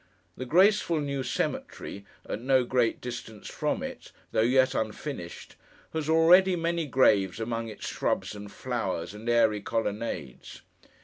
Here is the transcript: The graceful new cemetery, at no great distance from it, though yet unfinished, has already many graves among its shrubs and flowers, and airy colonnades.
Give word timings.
The 0.35 0.47
graceful 0.47 0.99
new 0.99 1.21
cemetery, 1.21 2.07
at 2.27 2.41
no 2.41 2.63
great 2.63 2.99
distance 3.01 3.47
from 3.47 3.83
it, 3.83 4.11
though 4.31 4.41
yet 4.41 4.73
unfinished, 4.73 5.57
has 5.93 6.09
already 6.09 6.55
many 6.55 6.87
graves 6.87 7.39
among 7.39 7.67
its 7.67 7.85
shrubs 7.87 8.33
and 8.33 8.51
flowers, 8.51 9.13
and 9.13 9.29
airy 9.29 9.61
colonnades. 9.61 10.63